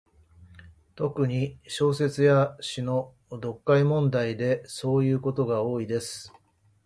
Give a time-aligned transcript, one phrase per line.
[0.95, 6.33] 特に、小説や詩の読解問題でそういうことが多いです。